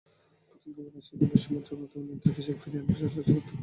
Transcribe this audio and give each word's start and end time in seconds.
Putin 0.49 0.71
ক্রমেই 0.73 0.93
রাশিয়াকে 0.95 1.25
বিশ্বমঞ্চের 1.31 1.73
অন্যতম 1.75 1.99
নিয়ন্ত্রক 2.01 2.35
হিসেবে 2.39 2.59
ফিরিয়ে 2.61 2.79
আনার 2.79 2.87
প্রচেষ্টায় 2.89 3.25
রত। 3.29 3.49